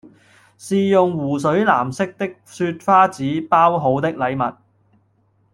[0.57, 4.57] 是用湖水藍色的雪花紙包好的禮物，